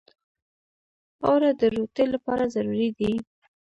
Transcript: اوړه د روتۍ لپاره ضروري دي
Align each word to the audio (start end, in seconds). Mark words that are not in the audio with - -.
اوړه 1.27 1.49
د 1.59 1.61
روتۍ 1.75 2.05
لپاره 2.13 2.43
ضروري 2.55 2.89
دي 2.99 3.11